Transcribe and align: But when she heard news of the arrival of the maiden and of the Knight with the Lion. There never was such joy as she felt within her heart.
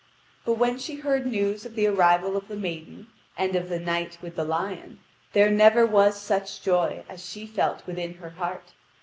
But 0.45 0.55
when 0.55 0.79
she 0.79 0.95
heard 0.95 1.27
news 1.27 1.63
of 1.63 1.75
the 1.75 1.85
arrival 1.85 2.35
of 2.35 2.47
the 2.47 2.55
maiden 2.55 3.05
and 3.37 3.55
of 3.55 3.69
the 3.69 3.79
Knight 3.79 4.17
with 4.19 4.35
the 4.35 4.43
Lion. 4.43 4.99
There 5.33 5.51
never 5.51 5.85
was 5.85 6.19
such 6.19 6.63
joy 6.63 7.03
as 7.07 7.23
she 7.23 7.45
felt 7.45 7.85
within 7.85 8.15
her 8.15 8.31
heart. 8.31 8.73